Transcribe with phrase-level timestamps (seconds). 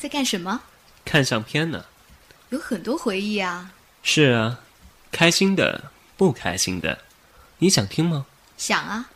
[0.00, 0.62] 在干什么？
[1.04, 1.84] 看相片呢。
[2.48, 3.70] 有很多回忆啊。
[4.02, 4.60] 是啊，
[5.12, 7.00] 开心的，不开心的，
[7.58, 8.24] 你想听吗？
[8.56, 9.10] 想啊。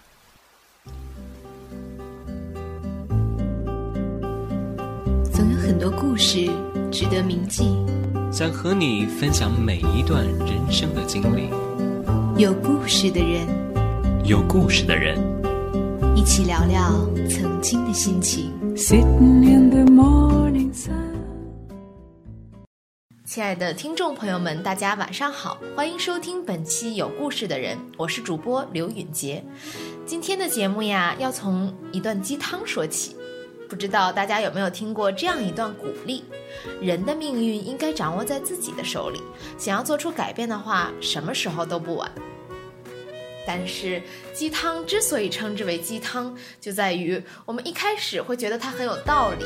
[5.32, 6.50] 总有很多故事
[6.92, 7.64] 值得铭记。
[8.30, 11.48] 想和你分享每一段人生的经历。
[12.36, 13.48] 有故事的人，
[14.26, 15.18] 有故事的人，
[16.14, 18.52] 一起聊聊曾经的心情。
[23.34, 29.44] 亲爱的听众朋友们，大家晚上好，欢迎收听本期《有故事的人》，我是主播刘允杰。
[30.06, 33.16] 今天的节目呀，要从一段鸡汤说起。
[33.68, 36.22] 不知道大家有没有听过这样一段鼓励：
[36.80, 39.20] 人的命运应该掌握在自己的手里，
[39.58, 42.08] 想要做出改变的话，什么时候都不晚。
[43.46, 44.00] 但是
[44.32, 49.44] 鸡汤之所以称之为鸡汤，就在于我们一开始会觉得它很有道理，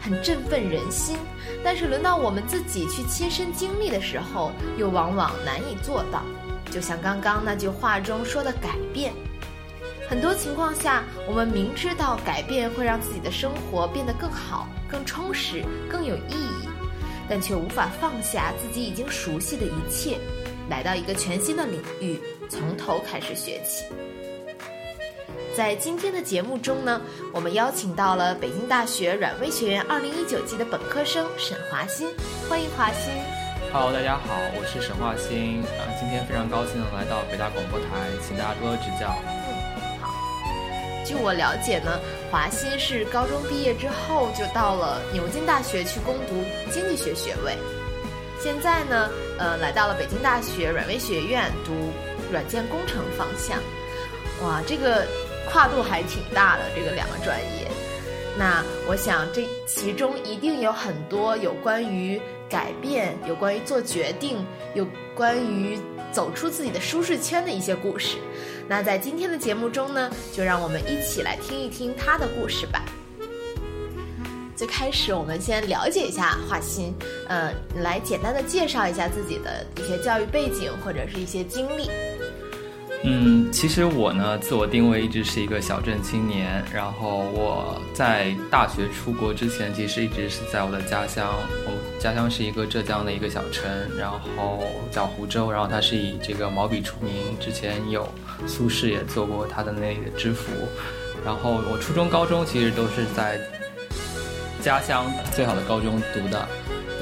[0.00, 1.16] 很振奋人心，
[1.62, 6.22] 但是轮到我们自己去亲身经历的时候，又往往难以做到。
[6.70, 9.12] 就像刚刚那句话中说的“改变”，
[10.10, 16.68] 很多情况下，我们明知道改变会让自己的生活变得更好、更充实、更有意义，
[17.28, 20.18] 但却无法放下自己已经熟悉的一切，
[20.68, 22.18] 来到一个全新的领域。
[22.48, 23.84] 从头开始学起。
[25.56, 27.00] 在今天的节目中呢，
[27.32, 32.08] 我们邀请到了北京大学软微学院二零一九级的本科生沈华新，
[32.48, 33.10] 欢迎华新。
[33.72, 37.86] Hello，大家好，我是沈华新，啊，今天非常高兴来到北大广播台，
[38.26, 39.16] 请大家多多指教。
[39.24, 40.12] 嗯，好。
[41.06, 41.98] 据我了解呢，
[42.30, 47.56] 华新是高中毕业之后就到了牛津大学去攻读经济学学位，
[48.38, 49.08] 现在呢，
[49.38, 51.72] 呃，来到了北京大学软微学院读。
[52.30, 53.58] 软件工程方向，
[54.42, 55.06] 哇，这个
[55.50, 57.68] 跨度还挺大的，这个两个专业。
[58.38, 64.44] 那我想这其中一定有很多有关于改变、有关于做决定、
[64.74, 65.78] 有关于
[66.12, 68.18] 走出自己的舒适圈的一些故事。
[68.68, 72.84] 那在今天的节目中呢，就让我们一起来听一听他的故事吧。
[74.54, 76.92] 最开始，我们先了解一下华歆，
[77.28, 81.90] 呃，来简单的介绍一下自己的一些教育背景或者是一些经历。
[83.08, 86.60] 嗯，其实我呢，自我定位一直是一个小镇青年。
[86.74, 91.32] 然后我在大学出国之前，其实一直是在我的家乡。
[91.64, 95.52] 我家乡是一个浙江的一个小城，然后叫湖州。
[95.52, 98.08] 然后它是以这个毛笔出名，之前有
[98.44, 100.50] 苏轼也做过他的那个知府。
[101.24, 103.38] 然后我初中、高中其实都是在
[104.60, 106.48] 家乡最好的高中读的。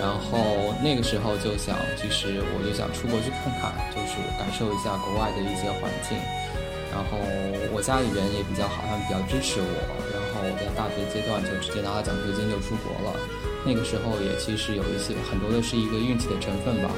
[0.05, 6.13] 然后那个时候就想，其实我就想出国去看看，就是感受一下国外的一些环境。
[6.93, 7.17] 然后
[7.73, 9.81] 我家里人也比较好，他们比较支持我。
[10.13, 13.17] 然后我在大学阶段就直接拿了奖学金就出国了。
[13.65, 16.93] 那个时候也其实有一些很多的是一个运气的成分吧。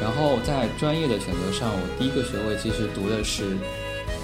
[0.00, 3.52] 然后在专业的选择上，我第一个学位其实读的是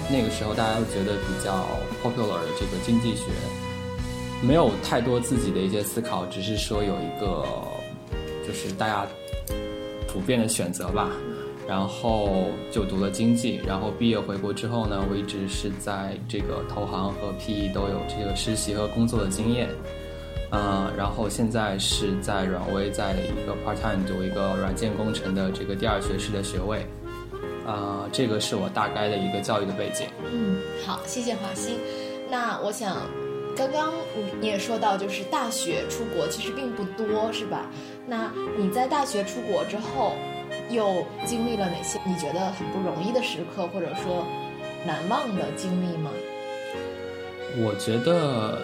[0.09, 1.69] 那个时候大家都觉得比较
[2.01, 3.29] popular 的这个经济学，
[4.41, 7.45] 没有太多自己的一些思考，只是说有一个。
[8.47, 9.05] 就是大家
[10.07, 11.09] 普遍的选择吧，
[11.67, 19.67] 然后就读了经济，然后毕业回国之后呢，我一直是在这个投行和 PE 都有这个实习和工作的经验，
[20.51, 26.87] 嗯，然后现在是在软微，在一个 part time 读一个软件工程的这个第二学士的学位，
[27.65, 30.07] 啊，这个是我大概的一个教育的背景。
[30.31, 31.71] 嗯，好，谢谢华歆。
[32.29, 32.95] 那我想，
[33.57, 33.91] 刚刚
[34.39, 37.69] 你也说到，就是大学出国其实并不多，是吧？
[38.09, 40.13] 那你在大学出国之后，
[40.69, 44.25] 又经历了哪些你觉得很不容易的时刻，或者说
[44.85, 46.09] 难忘的经历吗？
[47.59, 48.61] 我觉得，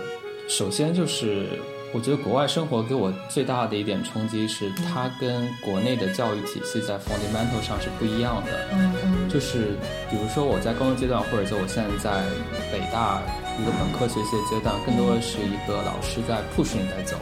[0.48, 1.46] 首先就是，
[1.94, 8.52] 我觉得国外生活给我最大的一点冲击是，它跟国内的教育体系在 fundamental 上是不一样的。
[8.72, 9.30] 嗯嗯。
[9.30, 9.76] 就是
[10.10, 12.24] 比如说我在高中阶段，或者说我现在在
[12.72, 13.22] 北大
[13.60, 17.18] 一个本科学习的阶段，更多的是一个老师在 push 你在走。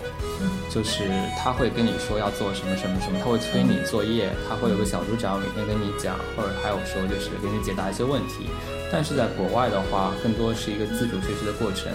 [0.72, 1.04] 就是
[1.38, 8.50] 他会跟你说要做什么什么什么，他会催你作业，他会有个小组长每天跟你讲，或者还有说就是给你解答一些问题。
[8.92, 11.92] 但是在国外的话，更多是一个自主学习的过程，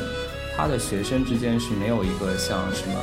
[0.57, 2.95] 他的学生之间是没有一个像什么，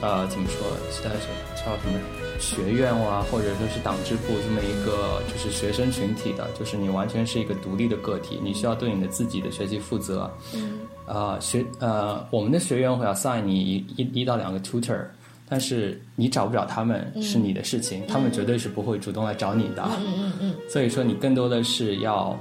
[0.00, 0.66] 呃，怎么说，
[1.02, 1.08] 叫
[1.56, 1.98] 叫什么
[2.38, 10.30] 学院啊，或者说是党支部这么一个就是学生群体的，就是你完全是一个独立的个体，你需要对你的自己的学习负责。
[10.54, 10.80] 嗯。
[11.04, 15.04] 呃，学呃，我们的学员会要 assign 你一一一到两个 tutor，
[15.48, 19.82] 但是你找不找他们是你的事情，他们绝对是不会主动来找你的。
[19.98, 20.54] 嗯嗯嗯。
[20.68, 22.38] 所以说，你更多的是要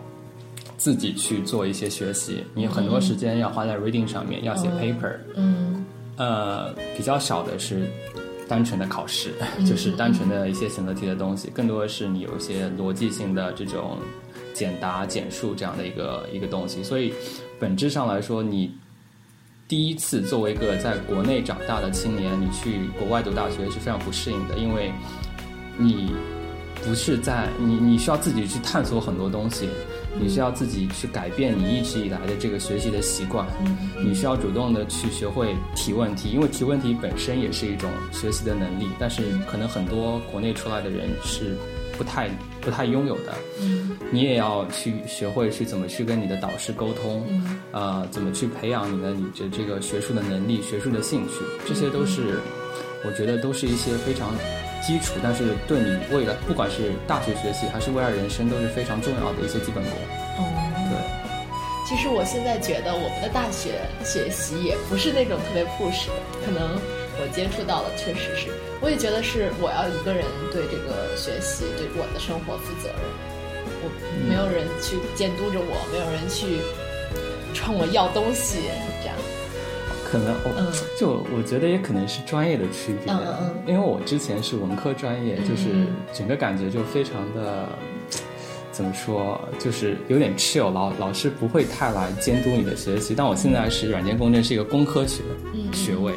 [0.78, 5.18] 自己去做一些学习，你很多时间要花在 reading 上面，要写 paper。
[5.36, 5.81] 嗯。
[6.22, 7.90] 呃，比较少的是
[8.48, 9.34] 单纯的考试，
[9.66, 13.98] 就是单纯的一些选择题的东西，更多的是你有一些逻辑性的这种
[14.54, 16.84] 简答、简述这样的一个一个东西。
[16.84, 17.12] 所以
[17.60, 18.72] 本质上来说，你
[19.68, 24.92] 第一次作为一个在国内长大的青年，你去国外读大学是非常不适应的，因为
[25.76, 26.12] 你
[26.84, 29.70] 不是在你你需要自己去探索很多东西。
[30.20, 33.48] 你需要自己去改变你一直以来的这个学习的习惯，
[34.04, 41.56] 你需要主动的去学会提问题，因为提问题本身也是一种学习的能力，但是可能很多国内出来的人是
[41.98, 42.30] 不太
[42.60, 43.34] 不太拥有的。
[44.12, 47.26] 你也要去学会去怎么去跟你的导师沟通，
[47.72, 51.36] 呃，怎么去培养你的你的这个学术的能力、学术的兴趣，
[51.66, 52.42] 这些都是
[53.06, 54.34] 我觉得都是一些非常。
[54.82, 59.94] 基础，但是对你未来，不管是大学学习还是未来人生，都是非常重要的一些基本功。
[60.38, 60.44] 哦，
[60.90, 61.22] 对。
[61.88, 66.14] 其实我现在觉得我们的大学学习也不是那种特别 push 的，
[66.46, 66.80] 可能
[67.20, 68.48] 我接触到的确实是，
[68.80, 70.24] 我也觉得是我要一个人
[70.54, 73.04] 对这个学习、对我的生活负责任，
[73.84, 73.92] 我
[74.26, 76.64] 没有人去监督着我，没有人去
[77.54, 78.72] 冲我要东西。
[80.12, 83.14] 可能哦，就我觉得也可能是专业的区别，
[83.66, 87.70] 因为我之前是文科专业，就是整个感觉就非常的。
[88.82, 93.14] 怎么说，就是有点 chill，老老师不会太来监督你的学习。
[93.16, 95.22] 但我现在是软件工程，是一个工科学
[95.72, 96.16] 学位，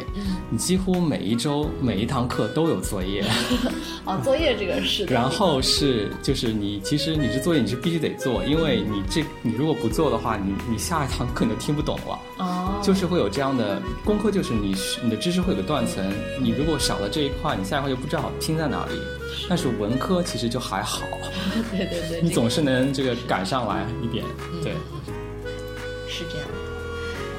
[0.49, 3.23] 你几乎每一周每一堂课都有作业。
[4.07, 5.05] 哦，作业这个是。
[5.13, 12.19] 然后是就是你其实你这作业你是必须得做，因为你这你如果不做的话，你你下一堂课你就听不懂了。
[12.39, 12.81] 哦。
[12.83, 16.03] 就是会有这样的工科，就是你你的知识会有个断层，
[16.41, 18.93] 你如果少了这一块，你下一块就不知道拼在哪里。
[19.49, 21.03] 但是文科其实就还好。
[21.71, 22.21] 对 对对。
[22.25, 22.49] 你总。
[22.49, 24.25] 是能这个赶上来一点，
[24.63, 24.75] 对，
[26.09, 26.55] 是这样的。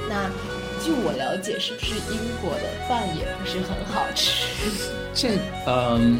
[0.10, 0.30] 那
[0.84, 4.46] 据我了解，是不是英国的饭也不是很好吃？
[5.14, 5.38] 这
[5.68, 6.20] 嗯，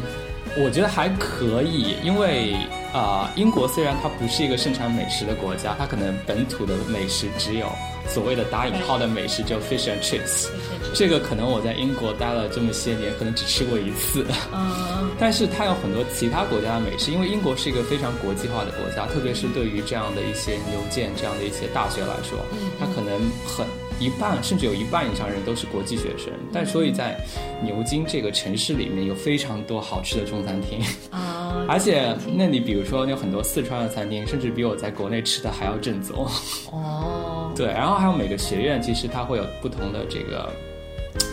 [0.56, 2.56] 我觉得还可以，因为
[2.96, 7.68] 啊，英国虽然它不是一个盛产美食的国家，它可能本土的美食只有。
[8.08, 10.46] 所谓的打引号的美食叫 fish and chips，
[10.94, 14.24] 这个可能我在英国待了这么些年，可能只吃过一次。
[14.54, 22.38] 嗯， 但是它有很多其他国家的美食，因为英国是一个非常国际化的国家，特别是对于这样的一些牛剑这样的一些大学来说，
[22.78, 23.66] 它可能很
[23.98, 26.32] 一半甚至有一半以上人都是国际学生。
[26.52, 27.18] 但所以在
[27.62, 36.26] 牛津这个城市里面有非常多好吃的中餐厅啊， 而且那里比如说有很多四川的餐厅，甚至比我在国内吃的还要正宗。
[36.70, 37.50] 哦。
[37.56, 40.52] 对，然后还有每个学院，其实它会有不同的这个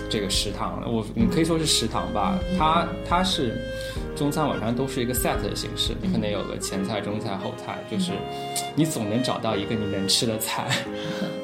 [0.09, 3.62] 这个食堂，我你可以说是食堂吧，它它是
[4.16, 8.13] 中餐晚上都是一个 set 的形式，你可能有个前菜、中菜、后菜，就是
[8.74, 10.69] 你总能找到一个你能吃的菜。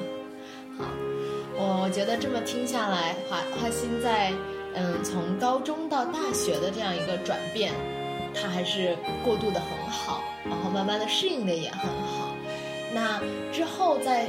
[1.89, 4.31] 我觉得这么听下来，华华欣在
[4.75, 7.73] 嗯从高中到大学的这样一个转变，
[8.31, 8.95] 他还是
[9.25, 12.35] 过渡的很好，然后慢慢的适应的也很好。
[12.93, 13.19] 那
[13.51, 14.27] 之后在。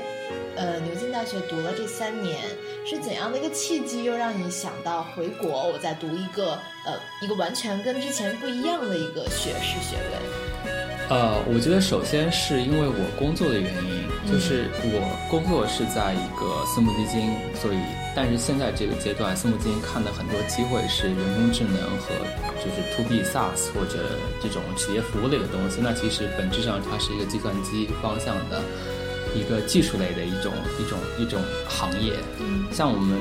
[0.56, 2.36] 呃，牛津大学读了这三年，
[2.84, 6.52] 是怎样的一个契机，又让你想到回国，我再读一个
[6.84, 6.92] 呃
[7.22, 10.68] 一个完全跟之前不一样的一个学士学位？
[11.08, 13.99] 呃，我觉得首先是因为我工作的原因，
[14.30, 17.78] 就是我工作是在一个私募基金，所以
[18.14, 22.14] 但是现在这个阶段，私募基金看的很多机会是人工智能和
[22.62, 28.62] 就是 to B SaaS 或者这种企业服务类的东西，那其实本质上它是一个计算机方向的。
[29.32, 33.16] 一个技术类的一种一种一种行业，嗯，像我们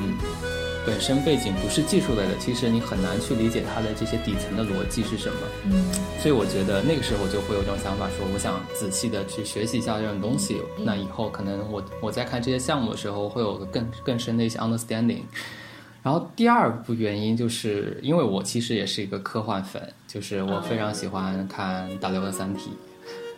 [0.85, 5.85] 本身背景不是技术类的，其实你很难去理解它的这些底层的逻辑是什么，嗯，
[6.19, 15.21] 所以我觉得那个时候就会有这种想法，说我想仔细的去学习一下这种东西，那以后可能我我在看这些项目的时候会有个更更深的一些 understanding。
[16.01, 22.71] 然后第二部原因就是因为我其实也是一个科幻粉，就是我非常喜欢看大刘的《三体》。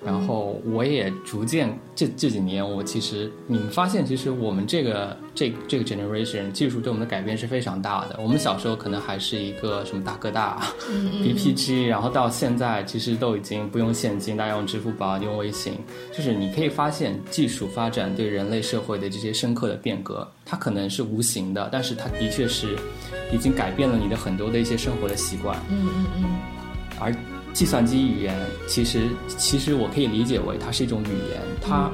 [0.03, 8.17] 然后我也逐渐这这几年，我其实你们发现，其实我们这个这这个 generation 技术对我们的改变是非常大的。
[8.20, 10.60] 我们小时候可能还是一个什么大哥大、
[11.22, 15.74] BPG，然后到现在其实都已经不用现金，大家用支付宝、用微信。
[16.12, 22.75] 就是你可以发现，技术发展对人类社会的这些深刻的变革，它可能是无形的，但是它的确是
[23.31, 25.55] 已经改变了你的很多的一些生活的习惯。
[25.70, 26.25] 嗯嗯嗯，
[27.00, 27.15] 而。
[27.53, 28.36] 计算机语言
[28.67, 31.91] 其实，其实我可以理解为它是一种语言，它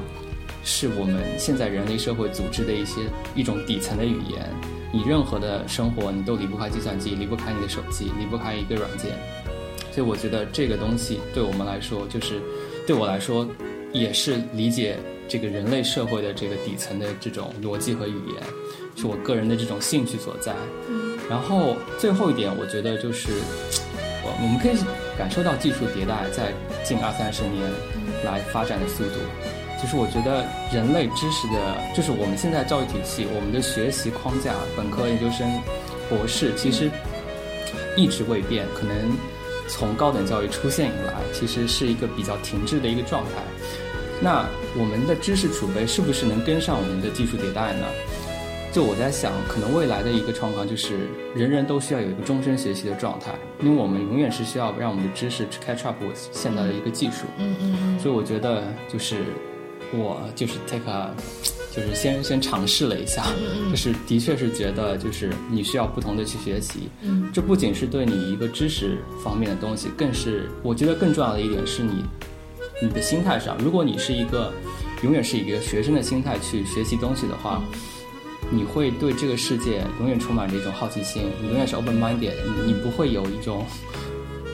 [0.63, 3.01] 是我们现在人类社会组织的一些
[3.35, 4.49] 一种底层的语言。
[4.93, 9.11] 你任何的生活，你都离不开计算机，离不开你的手机，离不开一个软件。
[9.91, 12.39] 所以我觉得这个东西对我们来说，就是
[12.85, 13.47] 对我来说，
[13.91, 14.97] 也是理解
[15.27, 18.43] 这个人类社会的这个底层的这种逻辑和语言，
[18.95, 20.55] 是我个人的这种兴趣所在。
[20.87, 23.31] 嗯然后最后一点，我觉得就是
[24.23, 24.77] 我我们可以
[25.17, 27.63] 感受到技术迭代在近二三十年
[28.23, 29.19] 来发展的速度。
[29.81, 30.43] 就是我觉得
[30.73, 35.47] 人类知识的，就是我们现在教育体系，我们的学习框架，本科、研究生、
[36.09, 36.89] 博士，其实
[37.95, 38.65] 一直未变。
[38.73, 39.15] 可能
[39.67, 43.31] 从高等教育出现以来，其实是一个比较停滞的一个状态。
[44.19, 47.85] 那我们的知识储备是不是能跟上我们的技术迭代呢？
[48.77, 57.25] 就我在想，可能未来的一个状况就是，人人都需要有一个终身学习的状态，因为我们永远是需要让我们的知识去 catch up with 现在的一个技术。
[57.39, 59.23] 嗯嗯所以我觉得就是
[59.91, 61.09] 我就是 take a，
[61.75, 72.03] 就是先先尝试了一下，嗯 就是的确是觉得就是你需要不同的去学习，嗯这不仅是对你一个知识方面的东西，更是我觉得更重要的一点是你
[72.79, 74.53] 你的心态上，如果你是一个
[75.01, 77.59] 永远是一个学生的心态去学习东西的话。
[78.49, 82.33] 你会对这个世界永远充满着一种好奇心，你永远是 open minded，
[82.65, 83.65] 你你不会有一种，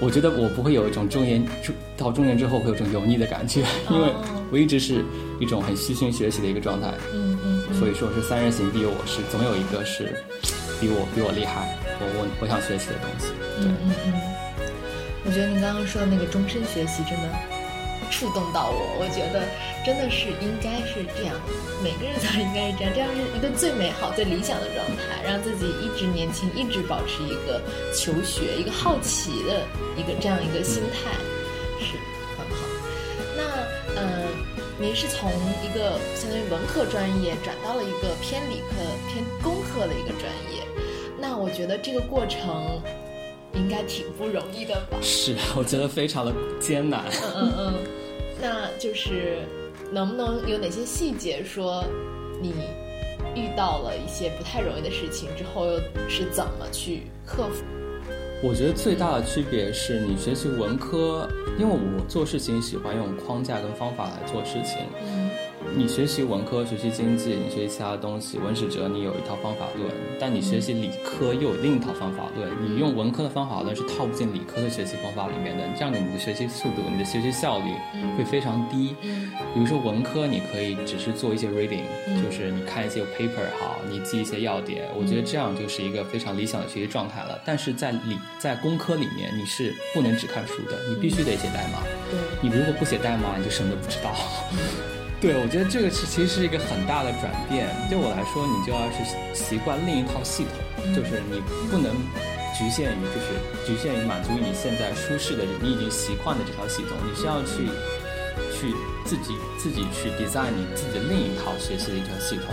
[0.01, 1.45] 我觉得我不会有一种中年
[1.95, 4.12] 到中年之后会有一种油腻的感觉，因为
[4.51, 5.03] 我一直是
[5.39, 7.79] 一种很虚心学习的一个状态，嗯嗯嗯。
[7.79, 10.15] 所以说是三人行必有我师，总有一个是
[10.81, 13.27] 比我比我厉害，我我我想学习的东西。
[13.59, 14.13] 嗯嗯嗯，
[15.25, 17.29] 我觉得你刚刚说的那个终身学习真的
[18.13, 19.41] 触动到我，我觉得
[19.84, 21.34] 真的是应该是这样，
[21.82, 27.60] 每个人都应该是这样，这样是一个最美好、最理想的状态，让自己一直年轻，一直保持一个
[27.91, 29.65] 求学、一个好奇的
[29.98, 31.10] 一个这样一个心态，
[31.82, 31.98] 是
[32.38, 32.62] 很好。
[33.36, 33.41] 那
[34.00, 34.24] 呃，
[34.79, 35.32] 您是从
[35.65, 38.77] 一个相当于文科专业转到了一个偏理科、
[39.10, 40.62] 偏工科的一个专业，
[41.20, 42.79] 那我觉得这个过程
[43.53, 44.98] 应该挺不容易的吧？
[45.01, 47.03] 是，我觉得非常的艰难。
[47.12, 47.74] 嗯嗯嗯，
[48.43, 49.38] 那就是
[49.89, 51.81] 能不能有哪些细节说
[52.41, 52.53] 你
[53.38, 57.63] 遇到了一些不太容易的事情之后，又是怎么去克服？
[58.43, 61.25] 我觉得最大的区别是你学习文科，
[61.57, 61.77] 因为我
[62.09, 64.79] 做事情喜欢用框架跟方法来做事情。
[65.01, 65.23] 嗯
[65.75, 72.48] 你学习文科，学习经济，你学习其他的东西，文史哲你有一套方法论，但你学习理科又有另一套方法论。
[72.63, 77.72] 你用文科的方法论是套不进理科的学习方法里面的，这样的你的学习速度、你的学习效率
[78.15, 78.96] 会非常低。
[79.01, 87.39] 嗯比如说文科，你可以只是做一些 reading，、嗯就是你看一些 paper 好，你记一些要点，我觉得这样就是一个非常理想的学习状态了。
[87.44, 91.80] 但是在理在工科里面，你是不能只看书的，你必须得写代码。
[92.42, 94.13] 你如果不写代码，你就什么都不知道。
[95.24, 97.72] 对，我觉得这个是其实是一个很大的转变。
[97.88, 100.60] 对我来说，你就要是习惯另一套系统，
[100.92, 101.39] 就是你
[101.72, 101.96] 不能
[102.51, 103.32] 局限于就是
[103.63, 107.72] 局限于满足于你现在舒适的你已经习惯的这套系统，你需要去
[108.51, 108.75] 去
[109.08, 112.51] 自己自己去 design 你自己的另一套学习的一套系统。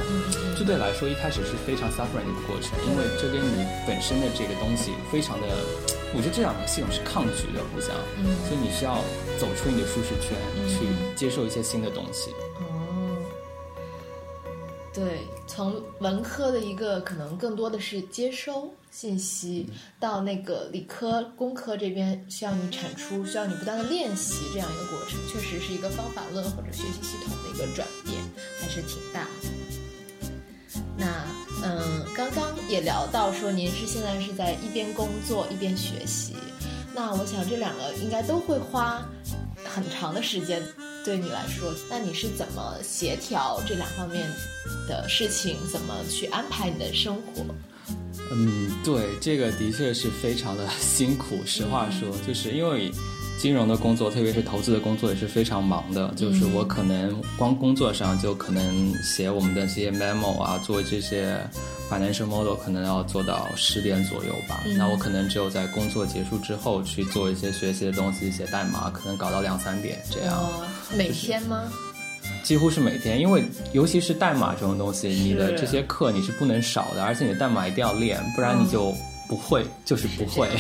[0.55, 5.51] 这对来说一开始是非常 suffering 的一个过程，因为这跟你本身的这个东西非常的，
[6.15, 7.91] 我觉得这两个系统是抗拒的，互相。
[8.23, 9.03] 嗯所以你需要
[9.41, 12.31] 走出你的舒适圈，嗯去接受一些新的东西。
[12.61, 13.17] 哦，
[14.93, 19.67] 对，从文科的一个可能更多的是接收信息，
[19.99, 28.21] 到那个理科、工科这边需要你产出，需要你不断的练习这样一个过程，确实是一个方法论或者学习系统的一个转变，
[28.61, 29.49] 还是挺大的。
[30.99, 31.25] 那
[31.65, 36.35] 嗯，刚刚也聊到说您是现在是在一边工作一边学习，
[37.03, 39.03] 那我想这两个应该都会花
[39.65, 40.63] 很长的时间
[41.03, 44.29] 对你来说，那你是怎么协调这两方面
[44.87, 45.57] 的事情？
[45.73, 47.43] 怎么去安排你的生活？
[48.31, 51.39] 嗯，对，这个的确是非常的 辛苦。
[51.47, 52.93] 实话说，就是因为
[53.41, 56.13] 金融的工作，特别是投资的工作也是非常忙的。
[56.15, 61.39] 就是我可能光工作上就可能写我们的这些 memo 啊，做这些
[61.91, 64.63] financial model，可能要做到十点左右吧。
[64.77, 70.37] 那我可能只有在工作结束之后去做一些学习的东西，写代码，可能搞到两三点这样。
[70.37, 71.63] 呃，每天吗？
[72.43, 73.43] 几乎是每天，因为
[73.73, 78.95] 尤其是代码这种东西，你的这些课你是不能少的，而且你的代码一定要练，不然你就
[79.27, 80.51] 不会，就是不会。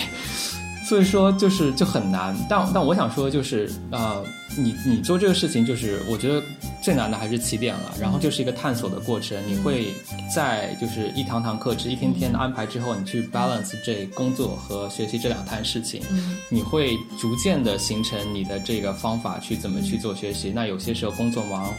[0.91, 4.25] 所以说就是就很难，但但我想说就是呃，
[4.57, 6.43] 你你做这个事情就是我觉得
[6.83, 9.95] 最难的还是起点了，然后就是一个探索的过程，你会
[10.35, 16.03] 在就是一堂堂课制、一天天的安排之后，你去 balance 这工作和学习这两摊事情，
[16.49, 20.51] 你会逐渐的形成你的这个方法去怎么去做学习。
[20.53, 21.73] 那有些时候工作忙，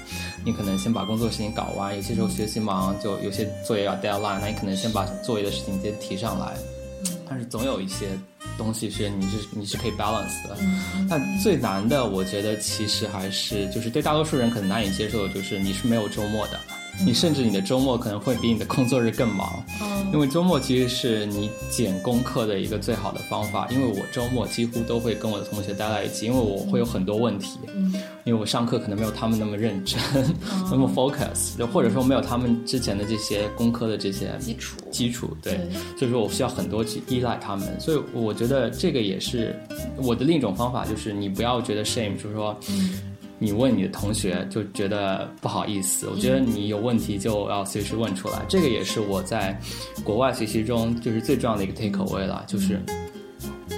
[0.45, 6.53] 你可能先把工作事情搞完；有些时候学习忙，就有些作业要 deadline，那你可能先把作业的事情先提上来。
[7.31, 8.09] 但是总有一些
[8.57, 10.57] 东西是你是你是可以 balance 的。
[11.09, 16.59] 但最难的，我觉得其实还是就是对大多数人可能难以接受的，就是你是没有周末的。
[17.05, 19.63] 你甚至你的周末可能会比你的工作日更忙，
[20.13, 23.67] 因为周末其实是你减功课的一个最好的方法。
[23.71, 27.57] 因为我周末几乎都会跟我的同学待在一起，因为我会有很多问题，
[28.23, 29.99] 因为我上课可能没有他们那么认真，
[30.69, 35.59] 那么 focus，或者说没有他们之前的这些功课的这些基础基础，对，
[35.97, 37.79] 所以说我需要很多去依赖他们。
[37.79, 39.59] 所以我觉得这个也是
[39.97, 42.55] 我的另一种方法，就是你不要觉得 shame，就是说。
[43.43, 48.45] 你问你的同学就觉得不好意思，我觉得你有问题就要随时问出来。
[48.47, 49.59] 这个也是我在
[50.03, 52.79] 国外学习中就是最重要的一个 take away 了，就是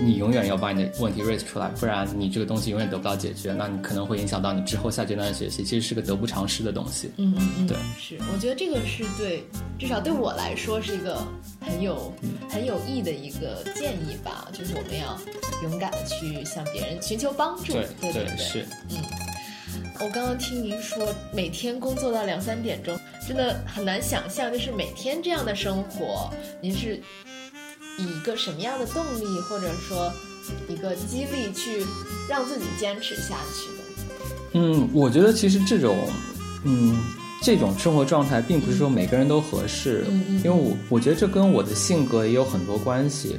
[0.02, 7.10] 你永远要把你的问题 raise 出来，不然你这个东西永远得不到解决，那你可能会影响到你之后下阶段的学习，其实是个得不偿失的东西。
[7.16, 9.46] 嗯嗯嗯，对，是，我觉得这个是对，
[9.80, 11.26] 至少对我来说是一个
[11.62, 12.14] 很有
[12.50, 15.18] 很有益的一个建议吧，就是我们要
[15.62, 17.72] 勇敢的去向别人寻求帮助。
[17.72, 18.98] 对对对，是，嗯。
[20.00, 26.30] 我刚刚听您说每天工作到两三点钟，真的很难想象，就是每天这样的生活，
[26.62, 27.02] 您是
[27.98, 30.12] 以一个什么样的动力，或者说
[30.68, 31.86] 一个激励去
[32.28, 33.84] 让自己坚持下去的？
[34.54, 35.96] 嗯，我觉得其实这种，
[36.64, 37.02] 嗯。
[37.44, 40.06] 这种生活状态并不是说每个人都合适，
[40.44, 43.38] 因为我我觉得这跟我的性格也有很多关系。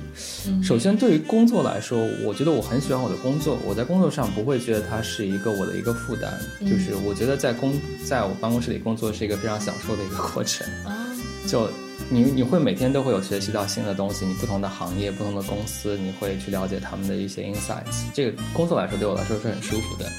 [0.62, 6.30] 首先，对于工作来说，我觉得我很喜欢我的工作，我在工作上不会觉得它是一个我的一个负担，
[6.60, 7.72] 就是我觉得在工
[8.04, 10.66] 在我办公室里工作是一个非常享受的一个过程。
[11.48, 11.66] 就
[12.10, 18.04] 你你会每天都会有学习到新的东西，你不同的行业、不同的公司，你会去了解他们的一些 insights。
[18.12, 20.10] 这个工作来说对我来说是很舒服的。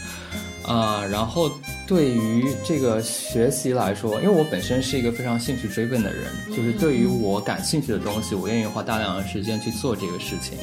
[0.67, 1.51] 啊，然后
[1.88, 10.57] 对于这个学习来说，因为我本身是一个非常兴趣追问的人，就是对于我感兴趣的东西，我愿意花大量的时间去做这个事情。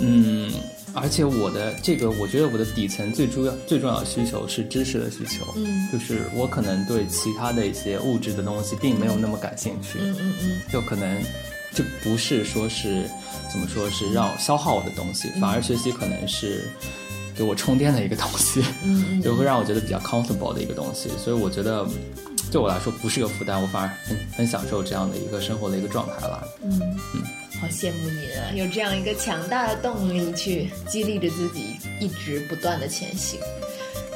[0.00, 0.50] 嗯，
[0.94, 5.44] 而且我的这个，我觉得我的底层最主要、最重要的需求是知识的需求。
[5.56, 9.98] 嗯，就是我可能对其他的一些物质的东西并没有那么感兴趣。
[10.00, 11.20] 嗯嗯嗯，就可能
[11.74, 13.08] 就不是说是
[13.50, 16.64] 怎么说是让消耗我的东西，反而学习可能是。
[17.38, 18.60] 给我充电的一个东西，
[19.22, 21.86] 就会让我觉得比较 comfortable 的一个东西，所以我觉得
[22.50, 26.42] 对我来说不是个负担，我反而很很享受这样的一个生活的一个状态了。
[26.64, 26.80] 嗯
[27.14, 27.22] 嗯，
[27.60, 33.38] 好羡慕您啊，有这样一个强大的动力去激励着自己一直不断的前行。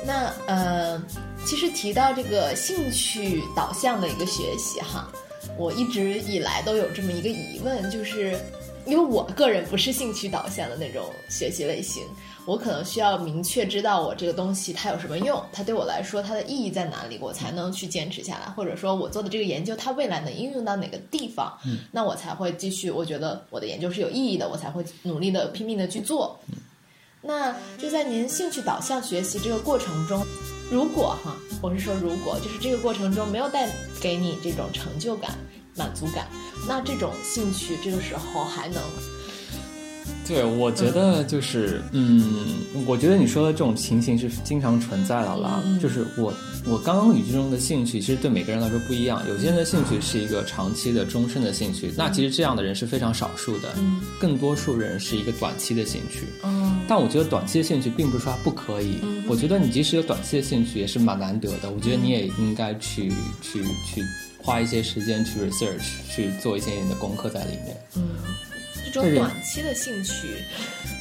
[0.04, 1.00] 那呃，
[1.46, 5.08] 其实提到这个兴趣导向的一个学习哈，
[5.56, 8.36] 我一直以来都有这么一个疑问，就是
[8.84, 12.02] 因为我个人不是兴趣导向的那种学习类型。
[12.44, 18.52] 我可能需要明确知道我这个东西它有什么用，它对我来说它的意义在哪里，我才能去坚持下来。
[18.52, 21.56] 或者说我做的这个研究它未来能应用到哪个地方，
[21.92, 22.90] 那我才会继续。
[22.90, 26.36] 我觉得我的研究是有意义的，我才会努力的拼命的去做。
[27.20, 30.26] 那就在您兴趣导向学习这个过程中，
[30.68, 35.30] 如果哈，我是说如果就是这个过程中没有带给你这种成就感、
[35.76, 36.26] 满足感，
[36.66, 38.82] 那这种兴趣这个时候还能。
[40.26, 42.44] 对，我觉得就是，嗯，
[42.86, 45.62] 我觉得你说的这种情形是经常存在的啦。
[45.80, 46.32] 就是我，
[46.64, 49.20] 我刚刚语句中的兴趣，其实对每个人来说不一样。
[49.28, 53.74] 有些人的兴趣是一个长期的、终身的兴趣，那其实这样的人是非常少数的。
[54.20, 56.24] 更多数人是一个短期的兴趣。
[56.44, 58.98] 嗯，但我觉得短期的兴趣并不是说不可以。
[59.26, 61.70] 我觉得你即使有短期的兴趣，也是蛮难得的。
[61.70, 63.10] 我觉得你也应该去
[63.42, 64.02] 去去
[64.38, 67.76] 花一些时间去 research，去做一些你的功课在里面。
[67.96, 68.02] 嗯。
[68.92, 70.12] 这种短期的兴趣，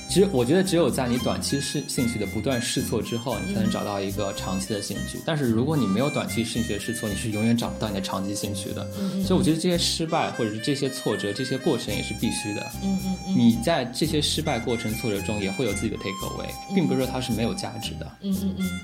[0.09, 5.19] 只我觉得只有在你短期是兴趣的不断试错之后，你才能找到一个长期的兴趣。
[5.25, 8.89] 但是如果你没有短期兴趣的试错，你是永远找不到你的长期兴趣的。
[9.25, 12.71] 所以我觉得这些失败或者是这些挫折，这些过程也是必须的。
[12.81, 18.09] 嗯嗯嗯，你在这些失败过程、挫折中也会有自己的 take away，并不是说它是没有价值的。
[18.21, 18.79] 嗯嗯嗯。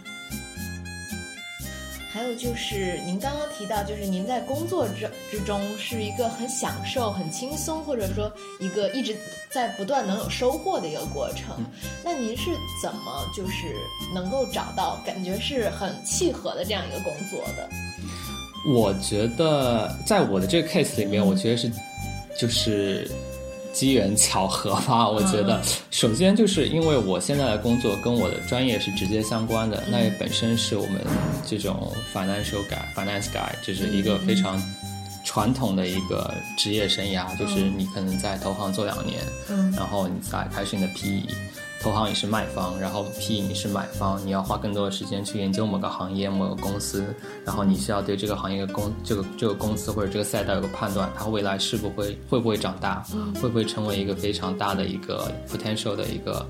[2.18, 9.16] 还有就是，您刚刚提到，就是您在工作之之中是一个很享受、很轻松，或者说一个一直
[9.52, 11.64] 在不断能有收获的一个过程。
[12.04, 12.50] 那您是
[12.82, 13.76] 怎么就是
[14.16, 17.70] 能够找到感觉是很契合的这样一个工作的？
[18.68, 21.72] 我觉得，在我的这个 case 里面，我觉得是
[22.36, 23.08] 就是。
[23.78, 25.62] 机缘巧合吧，我觉得，
[25.92, 31.00] 首先就是因为我现在的工作跟我的专业是直接相关的，那也本身是我们
[31.46, 34.60] 这种 financial guy finance guy，就是一个非常
[35.24, 41.32] 传统的一个职业生涯，就是你可能在投行做两年，嗯，然后你再开始你的 PE。
[41.88, 53.06] 投行也是卖方，然后 P 你是买方，你要花更多的时间去研究某个行业、某个公司，然后你需要对这个行业的公这个这个公司或者这个赛道有个判断，它未来是不会会不会长大，
[53.42, 56.46] 会不会成为一个非常大的一个 potential 的一个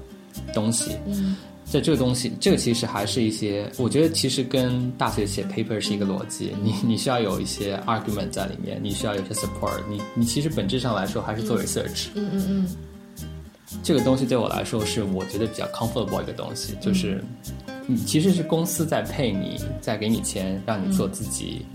[0.56, 0.98] 东西。
[1.06, 1.36] 嗯。
[1.66, 12.08] 在这个东西，这个其实还是一些，我觉得其实跟大学写 paper 是一个逻辑，你你需要有一些 argument 在里面，你需要有些 support，你你其实本质上来说还是做 research。
[12.16, 12.76] 嗯嗯嗯
[13.88, 17.24] 这个东西对我来说是我觉得比较 comfortable 一个东西，就是
[17.86, 21.66] 你其实是公司在配你，在给你钱让你做自己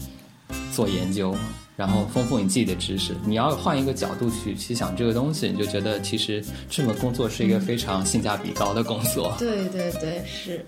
[0.70, 1.34] 做研究，
[1.74, 3.14] 然后丰富你自己的知识。
[3.24, 9.34] 你要换一个角度去去想这个东西，你就觉得其实这份工作是一个非常性价比高的工作。
[9.40, 10.62] 对对对，是。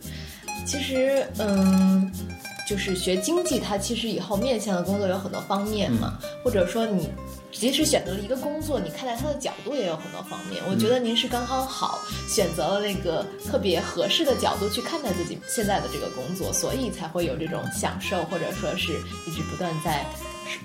[0.64, 2.11] 其实，嗯，
[2.66, 7.11] 就是学经济，它其实以后面向的工作有很多方面嘛，或者说你
[7.54, 10.62] 即使选择了一个工作，你看待它的角度也有很多方面。
[10.68, 18.92] 我觉得您是刚刚好选择了那个特别合适的角度去看待自己现在的这个工作，所以才会有这种享受，或者说是
[19.26, 20.04] 一直不断在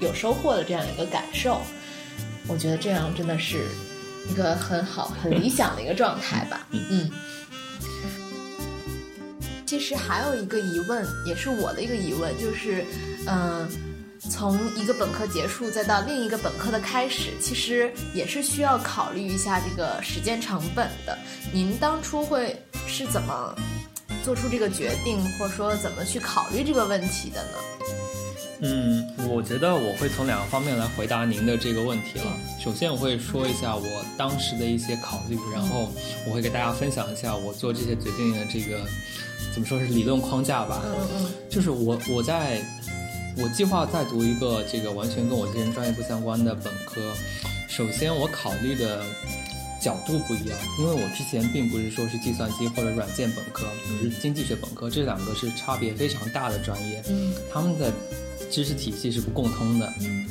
[0.02, 1.62] 有收获的这样一个感受。
[2.48, 3.68] 我觉得这样真的是
[4.30, 6.68] 一个很好、很理想的一个状态吧。
[6.72, 7.10] 嗯。
[9.66, 12.84] 其实还有一个疑问，也是我的一个疑问，就是，
[13.28, 13.70] 嗯、
[14.30, 21.18] 从一个本科结束再到另一个本科的开始，其实也是需要考虑一下这个时间成本的。
[21.52, 22.56] 您当初会
[22.88, 23.56] 是怎么
[24.24, 27.58] 做出这个决定，或者说怎么去考虑这个问题的呢？
[28.62, 32.26] 嗯，我觉得我会从两个方面来回答您的这个问题了。
[32.62, 35.90] 首先，我会说一下我当时的一些考虑，然后
[36.28, 38.82] 我会给大家分享一下我做这些决定的这个
[39.54, 40.82] 怎么说是理论框架吧。
[40.86, 42.62] 嗯嗯就是我我在
[43.42, 47.02] 我计划再读一个这个完全跟我之前专业不相关的本科。
[47.70, 49.02] 首先，我考虑的
[49.82, 57.94] 角度不一样，因为我之前并不是说是计算机或者软件本科，我是经济学本科，这两个是差别非常大的专业，嗯他们的
[58.52, 59.92] 知识体系是不共通的。
[60.02, 60.28] 嗯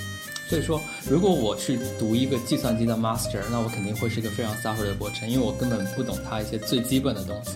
[0.51, 7.53] 所以说，如果我去读一个计算机的 master，那我肯定会是一个非常 suffer 的过程，因为我根本不懂它一些最基本的东西。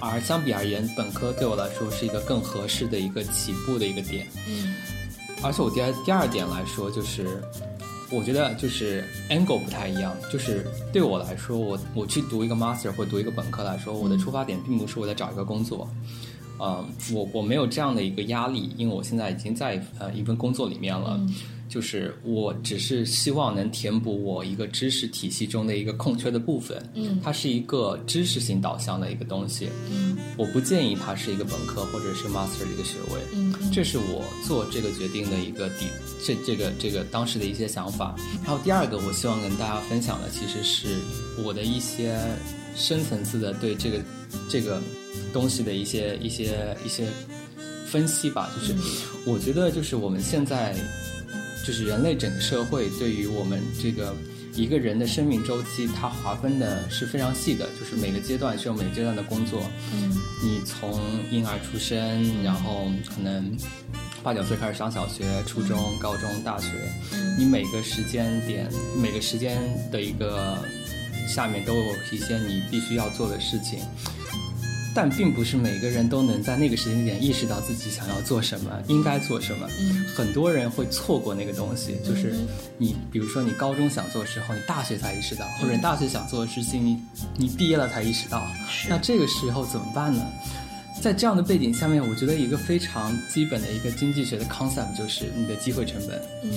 [0.00, 4.26] 而相比而言，本科对我来说是一个更合适的一个起步的一个点。
[4.48, 4.74] 嗯
[5.42, 7.42] 而且我第二第二点来说，就是
[8.10, 15.88] 我觉得就是 angle 不太一样，就是对我来说，我我去读一个 master 或读一个本科来说，我的出发点并不是我在找一个工作。
[16.62, 21.18] 嗯，我我没有这样的一个压力，因为我现在已经在呃一份工作里面了，
[21.70, 26.76] 就是我只是希望能填补我一个知识体系中的一个空缺的部分。
[26.94, 33.20] 嗯它是一个知识性导向的一个东西，嗯我不建议它是一个本科或者是 master 的一个学位。
[33.32, 35.86] 嗯嗯这是我做这个决定的一个底，
[36.24, 38.16] 这这个这个当时的一些想法。
[38.42, 40.88] 然后第二个，我希望跟大家分享的其实是
[41.44, 42.18] 我的一些
[42.74, 43.98] 深层次的对这个
[44.48, 44.82] 这个
[45.32, 47.06] 东西的一些一些一些
[47.86, 48.50] 分析吧。
[48.58, 48.74] 就是
[49.24, 50.74] 我觉得，就是我们现在
[51.66, 54.14] 就是人类整个社会对于我们这个。
[54.52, 59.62] 一个人的生命周期，它划分的是非常细的，就是每个阶段是有每个阶段的工作。
[59.92, 60.10] 嗯
[60.42, 63.56] 你从婴儿出生，然后可能
[64.24, 66.66] 八九岁开始上小学、初中、高中、大学，
[67.38, 68.68] 你每个时间点、
[69.00, 69.56] 每个时间
[69.92, 70.58] 的一个
[71.28, 73.78] 下面都有一些你必须要做的事情，
[74.94, 79.68] 但并不是每个人都能在那个时间点意识到自己想要做什么、应该做什么。
[79.80, 82.34] 嗯很多人会错过那个东西，就是
[82.76, 87.00] 你，比如说你高中想做的时候，你大学才意识到，或者你大学想做的事情，你
[87.36, 88.46] 你毕业了才意识到。
[88.88, 90.26] 那这个时候怎么办呢？
[91.00, 96.20] 在这样的背景下面，我觉得一个非常基本的一个经济学的 concept 就是你的机会成本。
[96.42, 96.52] 嗯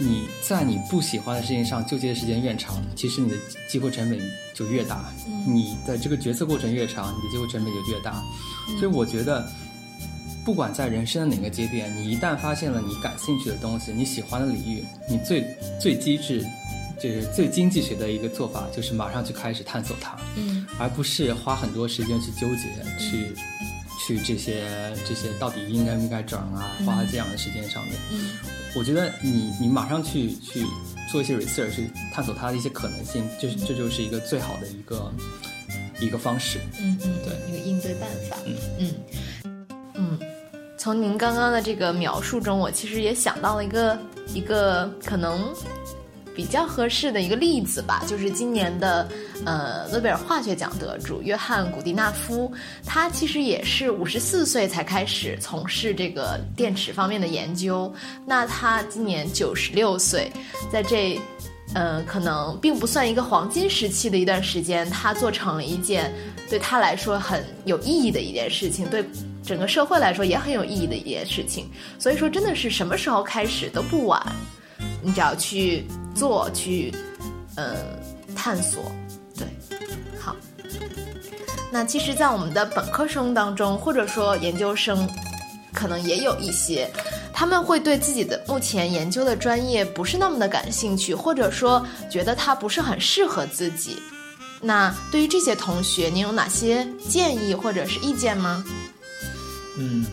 [0.00, 3.36] 你在你不喜欢的事情上纠结的时间越长，其实你的
[3.68, 4.18] 机会成本
[4.54, 5.04] 就越大。
[5.46, 8.22] 你的这个决策过程越长，你的机会成本就越大。
[8.78, 9.46] 所以我觉得，
[10.42, 15.46] 不管在人生的哪个节点，你一旦发现了你感兴趣的东西，你喜欢的领域，你最
[15.78, 16.42] 最机智，
[16.98, 20.16] 就是最经济学的一个做法，就是马上去开始探索它。
[20.36, 22.64] 嗯而不是花很多时间去纠结，
[22.98, 23.34] 去
[24.10, 24.64] 去这些
[25.06, 27.94] 这些到底应该不应该转啊，花在这样的时间上面。
[28.12, 28.30] 嗯
[28.74, 30.64] 我觉得你你马上去去
[31.10, 35.12] 做一些 research，去探索它的一些可能性，这这就是一个最好的一个
[36.00, 36.60] 一个方式。
[36.80, 38.36] 嗯嗯，对一个应对办法。
[38.46, 38.94] 嗯嗯
[39.94, 40.18] 嗯，
[40.78, 43.98] 从您刚刚的这个描述中，我其实也想到了一个
[44.32, 45.52] 一个可能
[46.34, 49.08] 比较合适的一个例子吧，就是今年的
[49.44, 52.50] 呃诺贝尔化学奖得主约翰古迪纳夫，
[52.86, 57.92] 他其实也是五十四岁才开始从事这个电池方面的研究，
[58.26, 60.30] 那他今年九十六岁，
[60.72, 61.20] 在这
[61.72, 66.12] 呃，可能并不算一个黄金时期的一段时间，他做成了一件
[66.48, 69.04] 对他来说很有意义的一件事情，对
[69.44, 71.70] 整个社会来说也很有意义的一件事情。
[71.96, 74.20] 所以说，真的是什么时候开始都不晚，
[75.02, 76.94] 你只要去做，去
[77.56, 77.76] 呃
[78.34, 78.92] 探索。
[79.36, 79.46] 对，
[80.18, 80.36] 好。
[81.72, 85.08] 那其实，在我们的本科生当中，或者说研究生，
[85.72, 86.90] 可能也有一些。
[87.32, 93.96] 他们会对自己的目前研究的专业不是那么的感兴趣，或者说觉得它不是很适合自己。
[94.60, 98.62] 那对于这些同学，您有哪些建议或者是意见吗？
[99.78, 100.04] 嗯，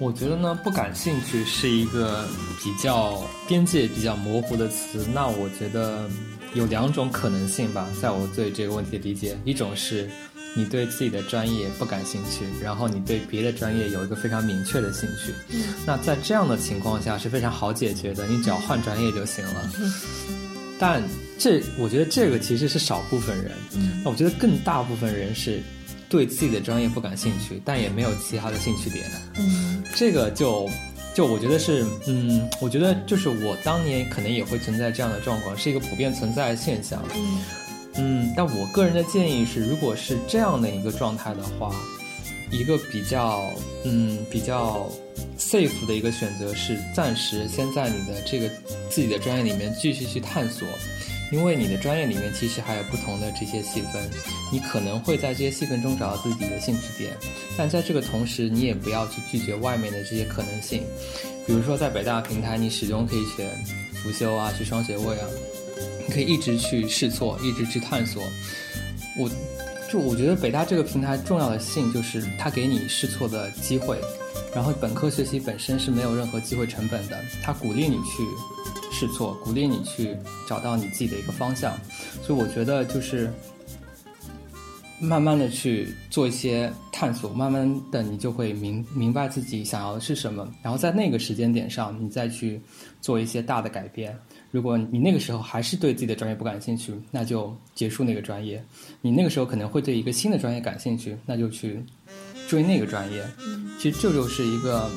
[0.00, 2.26] 我觉得呢，不感兴趣是一个
[2.62, 5.06] 比较边界比较模糊的词。
[5.14, 6.08] 那我觉得
[6.54, 10.10] 有两种可能性吧，在我对这个问题的理解，一种是。
[10.56, 15.32] 你对自己的专业不感兴趣，然后你对别的专业有一个非常明确的兴趣，
[15.86, 19.70] 那在这样的情况下是非常好解决的，你只要换专业就行了。
[20.76, 21.00] 但
[21.38, 23.52] 这我觉得这个其实是少部分人，
[24.02, 25.62] 那我觉得更大部分人是
[26.10, 29.10] 对自己的专业不感兴趣，但也没有其他的兴趣点。
[29.38, 30.68] 嗯，这个就
[31.14, 37.02] 就我觉得是，嗯，我觉得就是我当年可能也会存在这样的状况，是一个普遍存在的现象。
[37.14, 37.38] 嗯。
[37.96, 41.74] 嗯，但我个人的建议是，如果是这样的一个状态的话，
[42.50, 43.50] 一个比较
[43.84, 44.88] 嗯比较
[45.36, 48.48] safe 的一个选择是暂时先在你的这个
[48.88, 50.66] 自己的专业里面继续去探索，
[51.30, 54.10] 因为你的专业里面其实还有不同的这些细分，
[54.52, 57.16] 你可能会在这些细分中找到自己的兴趣点，
[57.56, 60.82] 但在这个同时，你也不要去拒绝外面的这些可能性，
[61.46, 63.48] 比如说在北大平台，你始终可以选
[64.02, 65.26] 辅修啊，去双学位啊。
[66.06, 68.22] 你可以一直去试错，一直去探索。
[69.16, 69.30] 我，
[69.90, 73.96] 就我觉得北大这个平台重要的性就是它给你试错的机会，
[74.52, 78.24] 然后本科学习本身是没有任何机会成本的，它鼓励你去
[79.00, 80.14] 试错，鼓励你去
[80.46, 81.74] 找到你自己的一个方向。
[82.22, 83.32] 所以我觉得就是
[85.00, 92.60] 慢慢的去做一些探索，慢慢的你就会明明白自己想要的是什么，然后在那个时间点上，你再去
[93.00, 94.14] 做一些大的改变。
[94.50, 98.62] 如果你那个时候还是对自己的专业不感兴趣，那就结束那个专业。
[99.00, 101.82] 你那个时候可能会对一个新的专业感兴趣，那就去
[102.46, 103.24] 追那个专业。
[103.78, 104.90] 其实这就是一个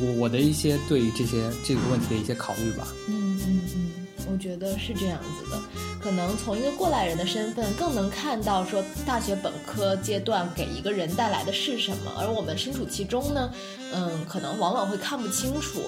[0.00, 2.88] 我我的一些对于这些这个问题的一些考虑吧。
[3.08, 5.60] 嗯嗯嗯，我觉得是这样子的。
[6.00, 13.50] 可能从一个过来人的身份，更能看到说大学本科阶段给一个人带来的是什么，而我们身处其中呢，
[13.92, 15.80] 嗯，可能往往会看不清楚。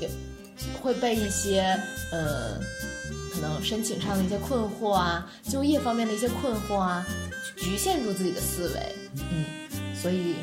[0.00, 0.08] 也。
[0.82, 1.60] 会被一些
[2.10, 2.58] 呃，
[3.32, 7.06] 可能申请上的一些困惑啊，就业方面的一些困惑啊，
[7.56, 8.94] 局限住自己的思维。
[9.14, 9.44] 嗯，
[10.00, 10.34] 所以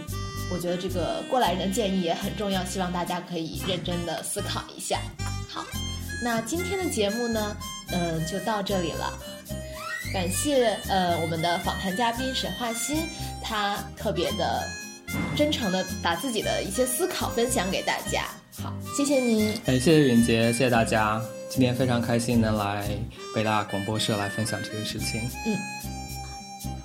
[0.52, 5.00] 我觉得这个过来人的建议也很重要，希望大家可以认真的思考一下。
[5.50, 5.66] 好，
[6.24, 7.58] 那今天的节目呢，
[7.92, 9.18] 嗯，就到这里了。
[10.14, 13.08] 感谢呃我们的访谈嘉宾沈化新，
[13.42, 14.62] 他特别的
[15.36, 18.26] 真诚的把自己的一些思考分享给大家。
[18.62, 19.50] 好，谢谢您。
[19.66, 21.20] 哎，谢谢允杰，谢谢大家。
[21.50, 22.88] 今天非常开心能来
[23.34, 25.22] 北大广播社来分享这个事情。
[25.46, 25.58] 嗯，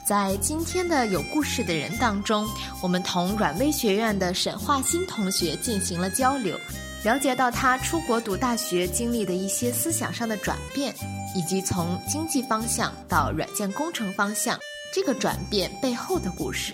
[0.09, 2.49] 在今天的有故事的人当中，
[2.81, 6.59] 我们同软微学院的沈化新同学进行了交流，
[7.05, 10.95] 了解到他出国读大学经历的一些思想上的转变，
[11.37, 14.59] 以及从经济方向到软件工程方向
[14.95, 16.73] 这个转变背后的故事。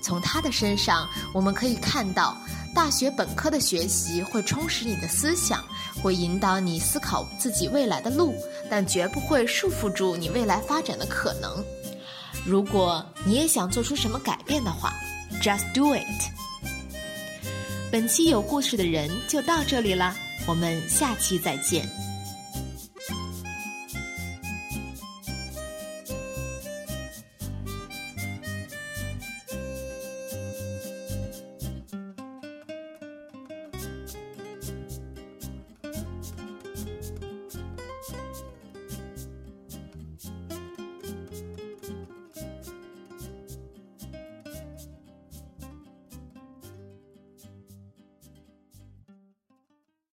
[0.00, 2.36] 从他的身上，我们可以看到。
[2.72, 5.62] 大学本科的学习会充实你的思想，
[6.02, 8.34] 会引导你思考自己未来的路，
[8.68, 11.64] 但绝不会束缚住你未来发展的可能。
[12.46, 14.92] 如果你也想做出什么改变的话
[15.40, 16.04] ，just do it。
[17.90, 20.14] 本期有故事的人就到这里了，
[20.46, 21.88] 我们下期再见。